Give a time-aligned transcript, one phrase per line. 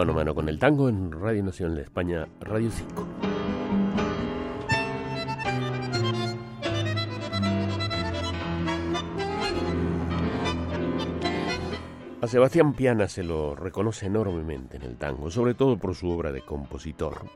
[0.00, 3.06] Mano a Mano con el Tango en Radio Nacional de España, Radio 5.
[12.22, 16.32] A Sebastián Piana se lo reconoce enormemente en el tango, sobre todo por su obra
[16.32, 17.26] de compositor,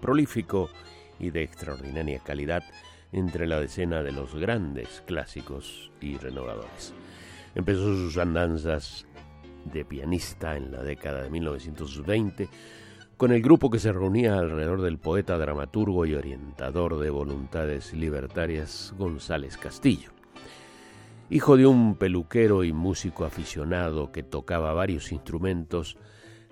[0.00, 0.70] prolífico
[1.18, 2.62] y de extraordinaria calidad
[3.10, 6.94] entre la decena de los grandes clásicos y renovadores.
[7.56, 9.08] Empezó sus andanzas
[9.64, 12.48] de pianista en la década de 1920
[13.16, 18.92] con el grupo que se reunía alrededor del poeta, dramaturgo y orientador de voluntades libertarias
[18.98, 20.10] González Castillo.
[21.30, 25.96] Hijo de un peluquero y músico aficionado que tocaba varios instrumentos,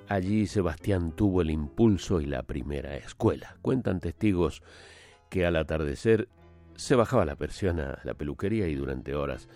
[0.08, 3.56] allí Sebastián tuvo el impulso y la primera escuela.
[3.62, 4.62] Cuentan testigos
[5.28, 6.28] que al atardecer
[6.76, 9.48] se bajaba la persiana la peluquería y durante horas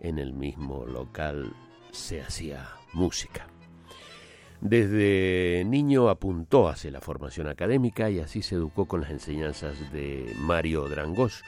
[0.00, 1.54] en el mismo local
[1.90, 3.46] se hacía música.
[4.60, 10.34] Desde niño apuntó hacia la formación académica y así se educó con las enseñanzas de
[10.40, 11.44] Mario Drangos,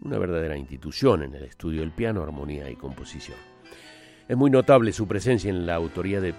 [0.00, 3.36] una verdadera institución en el estudio del piano, armonía y composición.
[4.28, 6.34] Es muy notable su presencia en la autoría de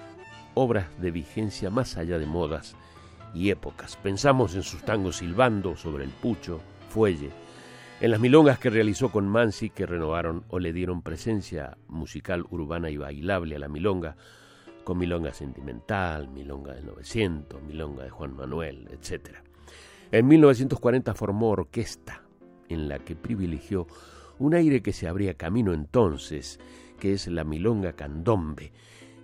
[0.56, 2.76] obras de vigencia más allá de modas
[3.34, 3.96] y épocas.
[3.98, 6.60] Pensamos en sus tangos silbando sobre el pucho,
[6.90, 7.30] fuelle,
[8.00, 12.92] en las milongas que realizó con Mansi que renovaron o le dieron presencia musical urbana
[12.92, 14.16] y bailable a la milonga,
[14.84, 19.38] con milonga sentimental, milonga del 900, milonga de Juan Manuel, etc.
[20.12, 22.22] En 1940 formó orquesta
[22.70, 23.88] en la que privilegió
[24.38, 26.60] un aire que se abría camino entonces,
[27.00, 28.72] que es la Milonga Candombe,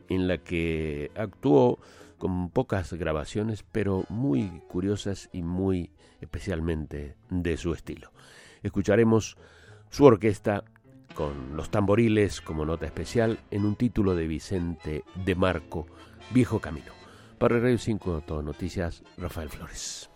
[0.09, 1.77] en la que actuó
[2.17, 5.91] con pocas grabaciones, pero muy curiosas y muy
[6.21, 8.11] especialmente de su estilo.
[8.63, 9.37] Escucharemos
[9.89, 10.63] su orquesta
[11.13, 15.85] con los tamboriles como nota especial en un título de Vicente de Marco,
[16.31, 16.91] Viejo Camino.
[17.37, 20.09] Para el Radio 5 Todo Noticias, Rafael Flores.